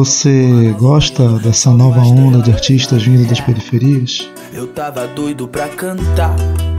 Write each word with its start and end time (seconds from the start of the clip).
Você 0.00 0.74
gosta 0.78 1.28
dessa 1.40 1.68
nova 1.72 2.00
onda 2.00 2.38
de 2.38 2.50
artistas 2.50 3.02
vindo 3.02 3.28
das 3.28 3.38
periferias? 3.38 4.30
Eu 4.50 4.66
tava 4.66 5.06
doido 5.06 5.46
pra 5.46 5.68
cantar 5.68 6.34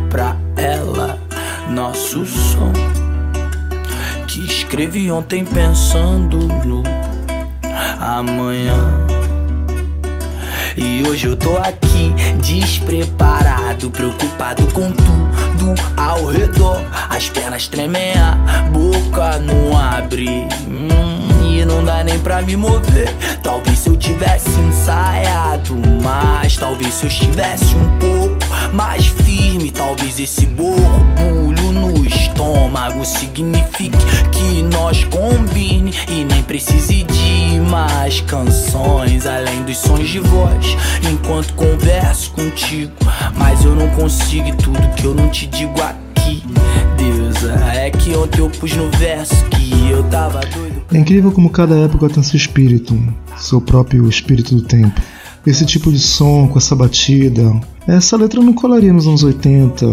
pra 0.10 0.36
ela 0.56 1.20
nosso 1.70 2.26
som 2.26 2.74
que 4.26 4.44
escrevi 4.44 5.12
ontem 5.12 5.46
pensando 5.46 6.48
no 6.66 6.82
amanhã. 8.00 9.06
E 10.76 11.08
hoje 11.08 11.28
eu 11.28 11.38
tô 11.38 11.58
aqui 11.58 12.16
despreparado, 12.42 13.92
preocupado 13.92 14.66
com 14.74 14.92
tudo 14.92 15.76
ao 15.96 16.26
redor. 16.26 16.82
As 17.08 17.30
pernas 17.30 17.68
tremem, 17.68 18.14
a 18.16 18.34
boca 18.72 19.38
não 19.38 19.78
abre. 19.78 20.48
Hum, 20.68 21.21
não 21.66 21.84
dá 21.84 22.04
nem 22.04 22.20
pra 22.20 22.42
me 22.42 22.56
mover. 22.56 23.14
Talvez 23.44 23.80
se 23.80 23.90
eu 23.90 23.98
tivesse 23.98 24.50
ensaiado 24.60 25.76
mais, 26.02 26.56
talvez 26.58 26.94
se 26.94 27.06
eu 27.06 27.10
estivesse 27.10 27.76
um 27.76 28.00
pouco 28.00 28.38
mais 28.74 29.08
firme, 29.08 29.72
talvez 29.72 30.20
esse 30.20 30.46
borbulho 30.46 31.72
no 31.72 32.06
estômago 32.06 33.06
signifique 33.06 33.98
que 34.32 34.64
nós 34.64 35.04
combine 35.06 35.94
e 36.08 36.24
nem 36.24 36.44
precise 36.44 37.04
de 37.04 37.60
mais 37.70 38.22
canções 38.22 39.26
além 39.26 39.64
dos 39.64 39.78
sons 39.78 40.10
de 40.10 40.20
voz 40.20 40.78
enquanto 41.10 41.54
converso 41.54 42.32
contigo, 42.32 42.94
mas 43.36 43.64
eu 43.64 43.76
não 43.76 43.90
consigo 43.92 44.56
tudo 44.58 44.96
que 44.96 45.06
eu 45.06 45.14
não 45.14 45.30
te 45.30 45.48
digo 45.48 45.82
aqui. 45.82 46.44
Deusa, 46.98 47.54
é 47.74 47.90
que 47.90 48.16
ontem 48.16 48.40
eu 48.40 48.50
pus 48.50 48.74
no 48.74 48.90
verso 48.92 49.36
que 49.46 49.90
eu 49.90 50.04
tava 50.04 50.40
doido. 50.42 50.81
É 50.94 50.98
incrível 50.98 51.32
como 51.32 51.50
cada 51.50 51.76
época 51.76 52.10
tem 52.10 52.22
seu 52.22 52.36
espírito, 52.36 52.98
seu 53.38 53.62
próprio 53.62 54.10
espírito 54.10 54.56
do 54.56 54.62
tempo. 54.62 55.00
Esse 55.48 55.66
tipo 55.66 55.92
de 55.92 56.00
som 56.00 56.48
com 56.48 56.58
essa 56.58 56.76
batida, 56.76 57.60
essa 57.88 58.18
letra 58.18 58.42
não 58.42 58.54
colaria 58.54 58.92
nos 58.92 59.08
anos 59.08 59.24
80. 59.24 59.86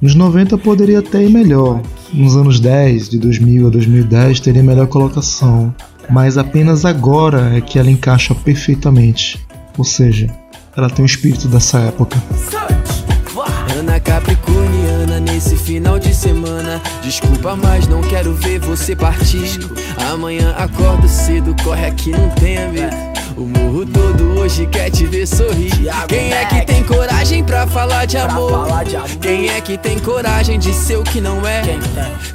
Nos 0.00 0.14
90 0.14 0.56
poderia 0.56 1.00
até 1.00 1.22
ir 1.22 1.30
melhor. 1.30 1.82
Nos 2.12 2.36
anos 2.36 2.58
10, 2.58 3.10
de 3.10 3.18
2000 3.18 3.66
a 3.66 3.70
2010, 3.70 4.40
teria 4.40 4.62
melhor 4.62 4.86
colocação. 4.86 5.74
Mas 6.08 6.38
apenas 6.38 6.84
agora 6.86 7.54
é 7.56 7.60
que 7.60 7.78
ela 7.78 7.90
encaixa 7.90 8.34
perfeitamente. 8.34 9.38
Ou 9.76 9.84
seja, 9.84 10.26
ela 10.74 10.88
tem 10.88 11.04
o 11.04 11.06
espírito 11.06 11.48
dessa 11.48 11.78
época. 11.80 12.16
Ana 13.80 13.98
Capricorniana 13.98 15.18
nesse 15.20 15.56
final 15.56 15.98
de 15.98 16.14
semana. 16.14 16.82
Desculpa, 17.02 17.56
mas 17.56 17.88
não 17.88 18.02
quero 18.02 18.34
ver 18.34 18.58
você 18.58 18.94
partir. 18.94 19.58
Amanhã 20.12 20.54
acordo 20.58 21.08
cedo, 21.08 21.56
corre 21.64 21.86
aqui, 21.86 22.10
não 22.10 22.28
tenha 22.28 22.68
medo. 22.68 22.94
O 23.38 23.46
morro 23.46 23.86
todo 23.86 24.38
hoje 24.38 24.66
quer 24.66 24.90
te 24.90 25.06
ver 25.06 25.26
sorrir. 25.26 25.72
Quem 26.08 26.30
é 26.30 26.44
que 26.44 26.60
tem 26.66 26.84
coragem 26.84 27.42
pra 27.42 27.66
falar 27.66 28.04
de 28.04 28.18
amor? 28.18 28.68
Quem 29.18 29.48
é 29.48 29.58
que 29.62 29.78
tem 29.78 29.98
coragem 29.98 30.58
de 30.58 30.74
ser 30.74 30.96
o 30.96 31.02
que 31.02 31.18
não 31.18 31.46
é? 31.46 31.62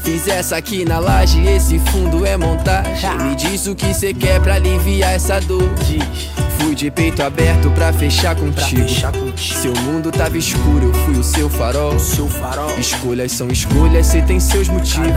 Fiz 0.02 0.28
essa 0.28 0.58
aqui 0.58 0.84
na 0.84 0.98
laje, 0.98 1.46
esse 1.46 1.78
fundo 1.78 2.15
é 2.36 2.38
montagem. 2.38 3.18
Me 3.18 3.36
diz 3.36 3.66
o 3.68 3.76
que 3.76 3.94
cê 3.94 4.14
quer 4.14 4.40
pra 4.42 4.56
aliviar 4.56 5.14
essa 5.14 5.40
dor. 5.40 5.70
Fui 6.60 6.76
de 6.76 6.90
peito 6.90 7.22
aberto 7.22 7.70
pra 7.72 7.94
fechar 7.94 8.36
contigo. 8.36 8.88
Seu 9.38 9.74
mundo 9.82 10.12
tava 10.12 10.38
escuro, 10.38 10.88
eu 10.88 10.94
fui 10.94 11.16
o 11.16 11.24
seu 11.24 11.50
farol. 11.50 11.96
Escolhas 12.78 13.32
são 13.32 13.48
escolhas, 13.48 14.08
cê 14.08 14.22
tem 14.22 14.40
seus 14.40 14.68
motivos. 14.68 15.12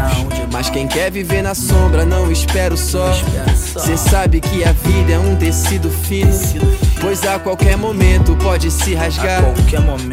Mas 0.53 0.71
quem 0.71 0.87
quer 0.87 1.11
viver 1.11 1.43
na 1.43 1.55
sombra 1.55 2.05
não 2.05 2.31
espera 2.31 2.73
o 2.73 2.77
sol. 2.77 3.13
Cê 3.57 3.97
sabe 3.97 4.41
que 4.41 4.65
a 4.65 4.73
vida 4.73 5.13
é 5.13 5.19
um 5.19 5.37
tecido 5.37 5.91
fino. 5.91 6.29
Pois 7.01 7.25
a 7.25 7.39
qualquer 7.39 7.77
momento 7.77 8.37
pode 8.37 8.71
se 8.71 8.95
rasgar. 8.95 9.43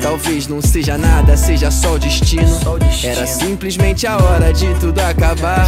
Talvez 0.02 0.48
não 0.48 0.62
seja 0.62 0.98
nada, 0.98 1.36
seja 1.36 1.72
só 1.72 1.94
o 1.96 2.00
destino. 2.00 2.60
Era 3.04 3.26
simplesmente 3.26 4.06
a 4.08 4.18
hora 4.18 4.54
de 4.54 4.68
tudo 4.76 5.00
acabar. 5.00 5.68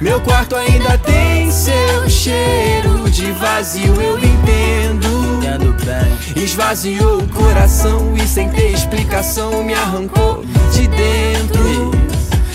Meu 0.00 0.20
quarto 0.20 0.56
ainda 0.56 0.67
tem 1.04 1.50
seu 1.50 2.08
cheiro 2.08 3.10
de 3.10 3.30
vazio, 3.32 3.94
eu 4.00 4.18
entendo. 4.18 5.08
Esvaziou 6.36 7.18
o 7.18 7.28
coração 7.28 8.14
e 8.16 8.26
sem 8.26 8.48
ter 8.50 8.72
explicação 8.72 9.62
me 9.62 9.74
arrancou 9.74 10.44
de 10.72 10.86
dentro. 10.88 11.90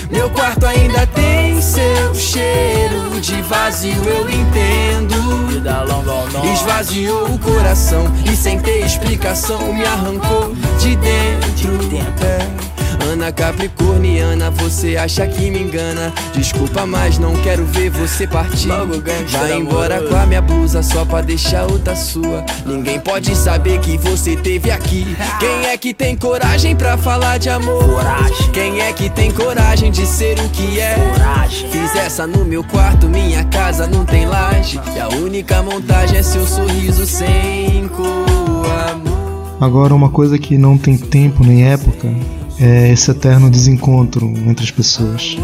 Meu 0.09 0.29
quarto 0.29 0.65
ainda 0.65 1.05
tem 1.07 1.61
seu 1.61 2.13
cheiro 2.15 3.19
de 3.21 3.41
vazio, 3.43 4.03
eu 4.03 4.29
entendo. 4.29 5.13
Esvaziou 6.53 7.25
o 7.25 7.39
coração 7.39 8.05
e 8.31 8.35
sem 8.35 8.59
ter 8.59 8.85
explicação 8.85 9.73
me 9.73 9.85
arrancou 9.85 10.53
de 10.79 10.95
dentro. 10.95 12.62
Ana 13.03 13.31
Capricorniana, 13.31 14.49
você 14.49 14.95
acha 14.95 15.27
que 15.27 15.51
me 15.51 15.59
engana? 15.59 16.13
Desculpa, 16.33 16.85
mas 16.85 17.19
não 17.19 17.35
quero 17.41 17.65
ver 17.65 17.89
você 17.89 18.25
partir. 18.25 18.69
Vai 19.29 19.57
embora 19.57 20.01
com 20.01 20.15
a 20.15 20.25
minha 20.25 20.41
blusa 20.41 20.81
só 20.81 21.03
pra 21.03 21.21
deixar 21.21 21.69
outra 21.69 21.95
sua. 21.95 22.45
Ninguém 22.65 22.99
pode 22.99 23.35
saber 23.35 23.79
que 23.79 23.97
você 23.97 24.37
teve 24.37 24.71
aqui. 24.71 25.17
Quem 25.39 25.69
é 25.69 25.77
que 25.77 25.93
tem 25.93 26.15
coragem 26.15 26.75
pra 26.75 26.97
falar 26.97 27.37
de 27.37 27.49
amor? 27.49 28.03
Quem 28.53 28.79
é 28.79 28.93
que 28.93 29.09
tem 29.09 29.31
coragem 29.31 29.91
de 29.91 30.05
ser 30.05 30.39
o 30.39 30.49
que 30.49 30.79
é? 30.79 30.95
Fiz 31.71 31.95
essa 31.95 32.25
no 32.25 32.45
meu 32.45 32.63
quarto, 32.63 33.07
minha 33.07 33.43
casa 33.45 33.85
não 33.85 34.05
tem 34.05 34.25
laje. 34.25 34.79
E 34.95 34.99
a 34.99 35.09
única 35.09 35.61
montagem 35.61 36.17
é 36.17 36.23
seu 36.23 36.47
sorriso 36.47 37.05
sem 37.05 37.87
cor. 37.89 38.63
Agora, 39.59 39.93
uma 39.93 40.09
coisa 40.09 40.37
que 40.37 40.57
não 40.57 40.77
tem 40.77 40.97
tempo 40.97 41.43
nem 41.43 41.65
época 41.65 42.09
é 42.59 42.91
esse 42.91 43.11
eterno 43.11 43.49
desencontro 43.49 44.27
entre 44.47 44.63
as 44.63 44.71
pessoas. 44.71 45.37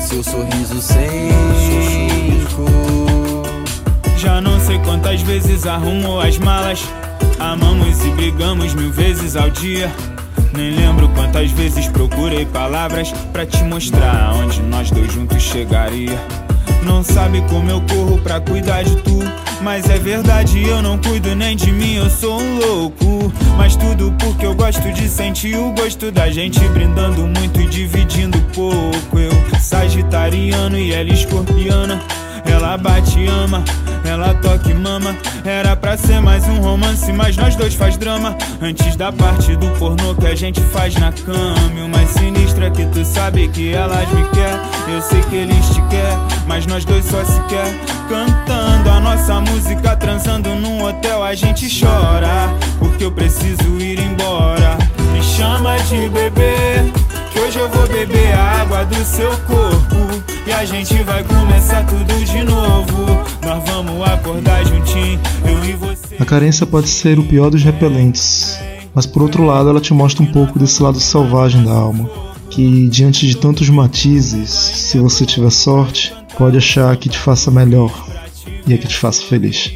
Seu 0.00 0.22
sorriso. 0.22 0.60
Já 4.16 4.40
não 4.40 4.60
sei 4.60 4.78
quantas 4.80 5.22
vezes 5.22 5.66
arrumou 5.66 6.20
as 6.20 6.38
malas. 6.38 6.84
Amamos 7.38 8.04
e 8.04 8.10
brigamos 8.10 8.74
mil 8.74 8.90
vezes 8.90 9.36
ao 9.36 9.50
dia. 9.50 9.90
Nem 10.52 10.72
lembro 10.72 11.08
quantas 11.10 11.50
vezes 11.52 11.86
procurei 11.88 12.44
palavras 12.44 13.12
para 13.32 13.46
te 13.46 13.62
mostrar 13.64 14.30
aonde 14.30 14.60
nós 14.62 14.90
dois 14.90 15.12
juntos 15.12 15.42
chegaria. 15.42 16.18
Não 16.82 17.02
sabe 17.02 17.42
como 17.48 17.70
eu 17.70 17.80
corro 17.82 18.18
pra 18.18 18.40
cuidar 18.40 18.82
de 18.82 18.96
tu. 18.96 19.18
Mas 19.62 19.88
é 19.90 19.98
verdade, 19.98 20.62
eu 20.66 20.80
não 20.80 20.96
cuido 20.96 21.34
nem 21.34 21.54
de 21.54 21.70
mim, 21.70 21.96
eu 21.96 22.08
sou 22.08 22.40
um 22.40 22.58
louco. 22.58 23.32
Mas 23.56 23.76
tudo 23.76 24.12
porque 24.18 24.46
eu 24.46 24.54
gosto 24.54 24.90
de 24.92 25.08
sentir 25.08 25.56
o 25.56 25.72
gosto 25.72 26.10
da 26.10 26.30
gente 26.30 26.58
brindando 26.68 27.26
muito 27.26 27.60
e 27.60 27.66
dividindo 27.66 28.38
pouco. 28.54 29.18
Eu, 29.18 29.32
sagitariano 29.60 30.78
e 30.78 30.92
ela 30.92 31.10
escorpiana. 31.10 32.00
Ela 32.44 32.76
bate 32.76 33.26
ama, 33.26 33.62
ela 34.04 34.34
toca 34.34 34.70
e 34.70 34.74
mama. 34.74 35.14
Era 35.44 35.76
pra 35.76 35.96
ser 35.96 36.20
mais 36.20 36.46
um 36.48 36.60
romance, 36.60 37.12
mas 37.12 37.36
nós 37.36 37.54
dois 37.54 37.74
faz 37.74 37.96
drama. 37.96 38.36
Antes 38.60 38.96
da 38.96 39.12
parte 39.12 39.54
do 39.56 39.68
pornô 39.78 40.14
que 40.14 40.26
a 40.26 40.34
gente 40.34 40.60
faz 40.60 40.94
na 40.94 41.12
cama. 41.12 41.72
E 41.76 41.80
o 41.80 41.88
mais 41.88 42.10
sinistro 42.10 42.64
é 42.64 42.70
que 42.70 42.86
tu 42.86 43.04
sabe 43.04 43.48
que 43.48 43.72
elas 43.72 44.08
me 44.12 44.24
quer. 44.30 44.79
Eu 44.92 45.00
sei 45.00 45.22
que 45.22 45.36
eles 45.36 45.66
te 45.68 45.80
quer, 45.82 46.16
mas 46.46 46.66
nós 46.66 46.84
dois 46.84 47.04
só 47.04 47.24
se 47.24 47.40
quer. 47.48 47.72
Cantando 48.08 48.90
a 48.90 49.00
nossa 49.00 49.40
música, 49.40 49.96
transando 49.96 50.54
num 50.56 50.84
hotel, 50.84 51.22
a 51.22 51.34
gente 51.34 51.68
chora. 51.68 52.52
Porque 52.78 53.04
eu 53.04 53.12
preciso 53.12 53.78
ir 53.78 54.00
embora. 54.00 54.76
Me 55.12 55.22
chama 55.22 55.76
de 55.78 56.08
bebê, 56.08 56.90
que 57.32 57.38
hoje 57.38 57.58
eu 57.58 57.68
vou 57.68 57.86
beber 57.86 58.34
a 58.34 58.62
água 58.62 58.84
do 58.84 59.04
seu 59.04 59.30
corpo. 59.46 60.22
E 60.46 60.52
a 60.52 60.64
gente 60.64 61.00
vai 61.04 61.22
começar 61.22 61.86
tudo 61.86 62.24
de 62.24 62.42
novo. 62.42 63.06
Nós 63.46 63.62
vamos 63.70 64.08
acordar 64.08 64.64
juntinho, 64.66 65.20
eu 65.44 65.64
e 65.64 65.72
você. 65.74 66.16
A 66.18 66.24
carência 66.24 66.66
pode 66.66 66.88
ser 66.88 67.18
o 67.18 67.24
pior 67.24 67.50
dos 67.50 67.62
repelentes, 67.62 68.58
mas 68.92 69.06
por 69.06 69.22
outro 69.22 69.44
lado 69.44 69.70
ela 69.70 69.80
te 69.80 69.94
mostra 69.94 70.22
um 70.22 70.32
pouco 70.32 70.58
desse 70.58 70.82
lado 70.82 70.98
selvagem 70.98 71.64
da 71.64 71.72
alma, 71.72 72.10
que 72.50 72.88
diante 72.88 73.26
de 73.26 73.36
tantos 73.36 73.70
matizes, 73.70 74.50
se 74.50 74.98
você 74.98 75.24
tiver 75.24 75.50
sorte, 75.50 76.12
pode 76.36 76.58
achar 76.58 76.96
que 76.96 77.08
te 77.08 77.18
faça 77.18 77.50
melhor 77.50 77.92
e 78.66 78.74
é 78.74 78.76
que 78.76 78.88
te 78.88 78.96
faça 78.96 79.22
feliz. 79.22 79.72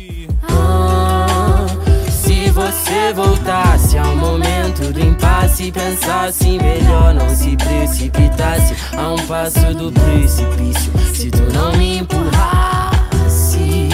Ah, 0.48 1.66
se 2.10 2.50
você 2.50 3.12
voltasse 3.14 3.96
ao 3.96 4.16
momento 4.16 4.92
do 4.92 5.00
impasse, 5.00 5.70
pensasse 5.70 6.58
melhor, 6.58 7.14
não 7.14 7.28
se 7.30 7.56
precipitasse 7.56 8.74
a 8.96 9.12
um 9.12 9.26
passo 9.26 9.74
do 9.74 9.92
precipício. 9.92 10.92
Se 11.14 11.30
tu 11.30 11.42
não 11.52 11.76
me 11.76 11.98
empurrasse, 11.98 13.88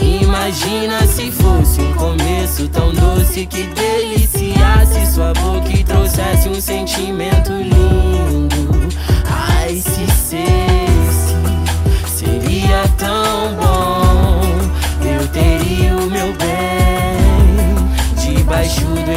imagina 0.00 1.06
se 1.06 1.30
fosse 1.30 1.80
um 1.80 1.94
começo 1.94 2.68
tão 2.68 2.92
doce 2.92 3.46
que 3.46 3.62
deliciasse 3.62 5.06
sua 5.12 5.32
boca 5.34 5.70
e 5.72 5.82
trouxesse 5.82 6.48
um 6.48 6.60
sentimento 6.60 7.35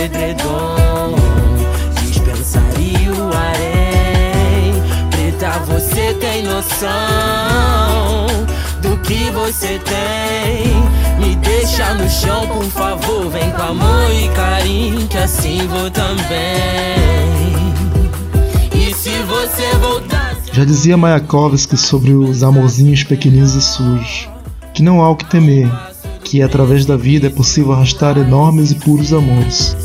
edredom. 0.09 1.15
Dispensaria 2.01 3.11
o 3.13 3.31
harém. 3.33 4.73
Preta, 5.11 5.59
você 5.59 6.13
tem 6.15 6.43
noção 6.43 6.87
Do 8.81 8.97
que 8.97 9.29
você 9.31 9.79
tem. 9.79 10.73
Me 11.19 11.35
deixa 11.35 11.93
no 11.93 12.09
chão, 12.09 12.47
por 12.47 12.63
favor 12.63 13.29
Vem 13.29 13.51
com 13.51 13.61
amor 13.61 14.09
e 14.09 14.29
carinho 14.29 15.05
Que 15.07 15.17
assim 15.17 15.67
vou 15.67 15.91
também. 15.91 16.17
E 18.73 18.93
se 18.93 19.09
você 19.23 19.75
voltar 19.81 20.37
Já 20.53 20.63
dizia 20.63 20.95
Mayakovsky 20.95 21.75
sobre 21.75 22.13
os 22.13 22.41
amorzinhos 22.41 23.03
pequeninos 23.03 23.53
e 23.53 23.61
sujos 23.61 24.29
Que 24.73 24.81
não 24.81 25.01
há 25.01 25.09
o 25.09 25.17
que 25.17 25.25
temer 25.25 25.69
que 26.29 26.43
através 26.43 26.85
da 26.85 26.95
vida 26.95 27.25
é 27.25 27.29
possível 27.29 27.73
arrastar 27.73 28.15
enormes 28.15 28.69
e 28.69 28.75
puros 28.75 29.11
amores. 29.11 29.75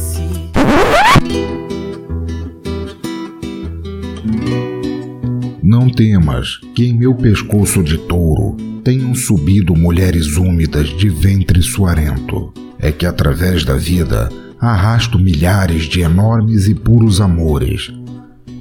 Não 5.62 5.88
temas 5.88 6.58
que 6.74 6.84
em 6.84 6.92
meu 6.92 7.14
pescoço 7.14 7.82
de 7.82 7.96
touro 7.96 8.56
tenham 8.84 9.14
subido 9.14 9.74
mulheres 9.74 10.36
úmidas 10.36 10.88
de 10.88 11.08
ventre 11.08 11.62
suarento. 11.62 12.52
É 12.78 12.92
que 12.92 13.06
através 13.06 13.64
da 13.64 13.76
vida 13.76 14.30
arrasto 14.60 15.18
milhares 15.18 15.84
de 15.84 16.00
enormes 16.00 16.68
e 16.68 16.74
puros 16.74 17.20
amores, 17.20 17.90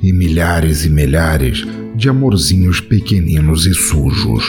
e 0.01 0.13
milhares 0.13 0.85
e 0.85 0.89
milhares 0.89 1.65
de 1.95 2.09
amorzinhos 2.09 2.79
pequeninos 2.79 3.65
e 3.65 3.73
sujos. 3.73 4.43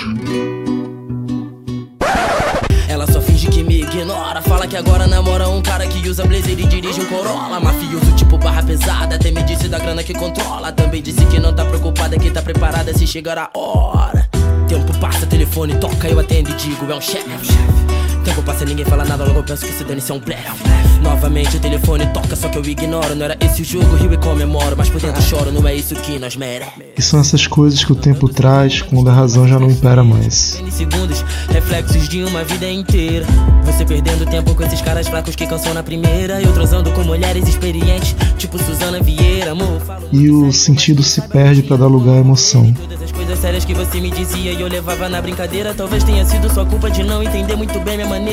Fala 4.46 4.66
que 4.66 4.76
agora 4.76 5.06
namora 5.06 5.48
um 5.48 5.62
cara 5.62 5.86
que 5.86 6.08
usa 6.08 6.24
blazer 6.24 6.58
e 6.58 6.66
dirige 6.66 7.00
um 7.00 7.06
Corolla. 7.06 7.58
Mafioso 7.60 8.12
tipo 8.14 8.38
barra 8.38 8.62
pesada. 8.62 9.16
Até 9.16 9.30
me 9.30 9.42
disse 9.42 9.68
da 9.68 9.78
grana 9.78 10.02
que 10.02 10.12
controla. 10.12 10.72
Também 10.72 11.02
disse 11.02 11.24
que 11.26 11.38
não 11.38 11.54
tá 11.54 11.64
preocupada, 11.64 12.18
que 12.18 12.30
tá 12.30 12.42
preparada 12.42 12.92
se 12.92 13.06
chegar 13.06 13.38
a 13.38 13.50
hora. 13.54 14.28
Tempo 14.68 14.98
passa, 14.98 15.26
telefone 15.26 15.74
toca, 15.76 16.08
eu 16.08 16.18
atendo 16.18 16.50
e 16.50 16.54
digo, 16.54 16.90
é 16.90 16.94
um 16.94 17.00
chefe. 17.00 17.28
Tempo 18.34 18.46
passa, 18.46 18.64
ninguém 18.64 18.84
fala 18.84 19.04
nada, 19.04 19.22
logo 19.22 19.44
penso 19.44 19.64
que 19.64 19.72
se 19.72 19.84
dane, 19.84 20.00
isso 20.00 20.10
é 20.10 20.16
um 20.16 20.18
blefe. 20.18 20.64
Novamente 21.00 21.56
o 21.56 21.60
telefone 21.60 22.04
toca, 22.06 22.34
só 22.34 22.48
que 22.48 22.58
eu 22.58 22.64
ignoro. 22.64 23.14
Não 23.14 23.26
era 23.26 23.36
esse 23.40 23.62
o 23.62 23.64
jogo, 23.64 23.94
rio 23.94 24.12
e 24.12 24.16
comemoro. 24.16 24.74
Mas 24.76 24.90
por 24.90 25.00
dentro 25.00 25.22
choro, 25.22 25.52
não 25.52 25.68
é 25.68 25.74
isso 25.76 25.94
que 25.94 26.18
nós 26.18 26.34
merecemos. 26.34 26.84
E 26.98 27.00
são 27.00 27.20
essas 27.20 27.46
coisas 27.46 27.84
que 27.84 27.92
o 27.92 27.94
tempo 27.94 28.28
traz 28.28 28.82
quando 28.82 29.08
a 29.08 29.12
razão 29.12 29.46
já 29.46 29.60
não 29.60 29.70
impera 29.70 30.02
mais. 30.02 30.60
segundos, 30.72 31.24
reflexos 31.48 32.08
de 32.08 32.24
uma 32.24 32.42
vida 32.42 32.68
inteira. 32.68 33.24
Você 33.64 33.84
perdendo 33.84 34.26
tempo 34.26 34.52
com 34.52 34.64
esses 34.64 34.80
caras 34.80 35.06
fracos 35.06 35.36
que 35.36 35.46
cansam 35.46 35.72
na 35.72 35.84
primeira. 35.84 36.42
Eu 36.42 36.52
transando 36.52 36.90
com 36.90 37.04
mulheres 37.04 37.46
experientes, 37.46 38.16
tipo 38.36 38.58
Suzana 38.58 39.00
Vieira, 39.00 39.52
amor. 39.52 39.80
E 40.10 40.28
o 40.28 40.52
sentido 40.52 41.04
se 41.04 41.20
perde 41.28 41.62
para 41.62 41.76
dar 41.76 41.86
lugar 41.86 42.16
à 42.16 42.18
emoção. 42.18 42.72
Todas 42.72 43.00
as 43.00 43.12
coisas 43.12 43.38
sérias 43.38 43.64
que 43.64 43.74
você 43.74 44.00
me 44.00 44.10
dizia 44.10 44.52
e 44.52 44.60
eu 44.60 44.66
levava 44.66 45.08
na 45.08 45.22
brincadeira. 45.22 45.72
Talvez 45.72 46.02
tenha 46.02 46.24
sido 46.24 46.52
sua 46.52 46.66
culpa 46.66 46.90
de 46.90 47.04
não 47.04 47.22
entender 47.22 47.54
muito 47.54 47.78
bem 47.78 47.96
minha 47.96 48.08
maneira. 48.08 48.23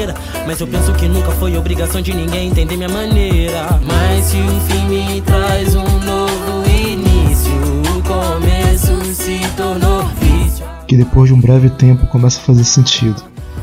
Mas 0.48 0.60
eu 0.60 0.68
penso 0.68 0.94
que 0.94 1.08
nunca 1.08 1.32
foi 1.32 1.58
obrigação 1.58 2.02
de 2.02 2.14
ninguém 2.14 2.48
entender 2.50 2.78
minha 2.78 2.90
maneira. 2.90 3.80
Mas 3.86 4.26
se 4.26 4.38
o 4.38 4.60
fim 4.62 4.86
me 4.86 5.22
traz 5.22 5.76
um 5.76 6.00
novo 6.00 6.70
início, 6.70 7.52
o 7.98 8.04
começo 8.04 9.14
se 9.14 9.40
tornou 9.56 10.04
vício. 10.20 10.66
Que 10.88 10.96
depois 10.96 11.30
de 11.30 11.34
um 11.34 11.42
breve 11.42 11.70
tempo 11.70 12.08
começa 12.08 12.40
a 12.40 12.44
fazer 12.44 12.64
sentido. 12.64 13.22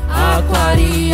Aquariana, 0.09 1.08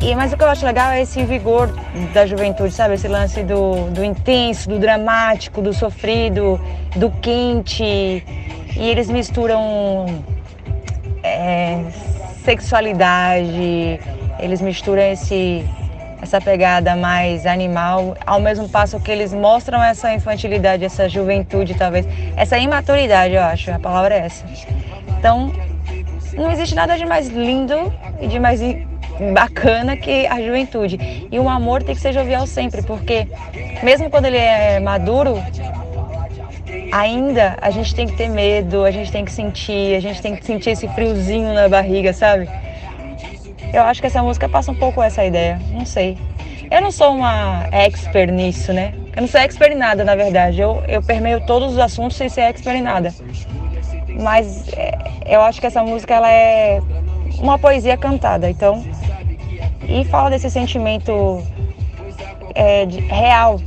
E, 0.00 0.14
mas 0.14 0.32
o 0.32 0.36
que 0.36 0.42
eu 0.42 0.48
acho 0.48 0.64
legal 0.64 0.90
é 0.90 1.02
esse 1.02 1.22
vigor 1.24 1.68
da 2.12 2.26
juventude, 2.26 2.72
sabe? 2.72 2.94
Esse 2.94 3.08
lance 3.08 3.42
do, 3.42 3.90
do 3.90 4.04
intenso, 4.04 4.68
do 4.68 4.78
dramático, 4.78 5.60
do 5.62 5.72
sofrido, 5.72 6.60
do 6.96 7.10
quente. 7.10 7.84
E 7.84 8.88
eles 8.88 9.08
misturam 9.08 10.06
é, 11.22 11.82
sexualidade, 12.44 14.00
eles 14.38 14.60
misturam 14.60 15.02
esse, 15.02 15.64
essa 16.20 16.40
pegada 16.40 16.94
mais 16.94 17.46
animal, 17.46 18.16
ao 18.26 18.40
mesmo 18.40 18.68
passo 18.68 19.00
que 19.00 19.10
eles 19.10 19.32
mostram 19.32 19.82
essa 19.82 20.12
infantilidade, 20.12 20.84
essa 20.84 21.08
juventude, 21.08 21.74
talvez, 21.74 22.06
essa 22.36 22.58
imaturidade, 22.58 23.34
eu 23.34 23.42
acho, 23.42 23.70
a 23.72 23.78
palavra 23.78 24.14
é 24.14 24.18
essa. 24.26 24.44
Então, 25.18 25.52
não 26.34 26.50
existe 26.50 26.74
nada 26.74 26.96
de 26.96 27.06
mais 27.06 27.28
lindo 27.28 27.92
e 28.20 28.26
de 28.26 28.38
mais 28.38 28.60
bacana 29.32 29.96
que 29.96 30.26
a 30.26 30.40
juventude. 30.40 31.28
E 31.30 31.38
o 31.38 31.48
amor 31.48 31.82
tem 31.82 31.94
que 31.94 32.00
ser 32.00 32.12
jovial 32.12 32.46
sempre, 32.46 32.82
porque 32.82 33.26
mesmo 33.82 34.10
quando 34.10 34.26
ele 34.26 34.36
é 34.36 34.80
maduro, 34.80 35.42
ainda 36.92 37.56
a 37.60 37.70
gente 37.70 37.94
tem 37.94 38.06
que 38.06 38.16
ter 38.16 38.28
medo, 38.28 38.84
a 38.84 38.90
gente 38.90 39.10
tem 39.10 39.24
que 39.24 39.32
sentir, 39.32 39.96
a 39.96 40.00
gente 40.00 40.20
tem 40.20 40.36
que 40.36 40.44
sentir 40.44 40.70
esse 40.70 40.88
friozinho 40.88 41.52
na 41.54 41.68
barriga, 41.68 42.12
sabe? 42.12 42.48
Eu 43.72 43.82
acho 43.82 44.00
que 44.00 44.06
essa 44.06 44.22
música 44.22 44.48
passa 44.48 44.70
um 44.70 44.74
pouco 44.74 45.02
essa 45.02 45.24
ideia, 45.24 45.60
não 45.72 45.84
sei. 45.84 46.16
Eu 46.70 46.80
não 46.80 46.90
sou 46.90 47.14
uma 47.14 47.66
expert 47.70 48.30
nisso, 48.32 48.72
né? 48.72 48.92
Eu 49.14 49.22
não 49.22 49.28
sou 49.28 49.40
expert 49.40 49.72
em 49.72 49.76
nada, 49.76 50.04
na 50.04 50.14
verdade. 50.14 50.60
Eu, 50.60 50.82
eu 50.88 51.02
permeio 51.02 51.40
todos 51.46 51.72
os 51.72 51.78
assuntos 51.78 52.16
sem 52.16 52.28
ser 52.28 52.42
expert 52.42 52.76
em 52.76 52.82
nada. 52.82 53.14
Mas 54.20 54.68
é, 54.72 54.92
eu 55.26 55.42
acho 55.42 55.60
que 55.60 55.66
essa 55.66 55.82
música 55.82 56.14
ela 56.14 56.30
é 56.30 56.80
uma 57.38 57.58
poesia 57.58 57.96
cantada, 57.96 58.48
então 58.48 58.82
e 59.88 60.04
fala 60.04 60.30
desse 60.30 60.50
sentimento 60.50 61.42
é, 62.54 62.86
de- 62.86 63.00
real 63.00 63.58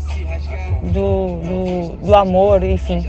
do, 0.83 1.39
do, 1.97 1.97
do 2.05 2.15
amor, 2.15 2.63
enfim. 2.63 3.05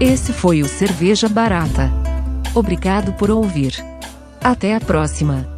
Esse 0.00 0.32
foi 0.32 0.62
o 0.62 0.68
Cerveja 0.68 1.28
Barata. 1.28 1.90
Obrigado 2.54 3.12
por 3.14 3.30
ouvir. 3.30 3.74
Até 4.42 4.74
a 4.74 4.80
próxima. 4.80 5.57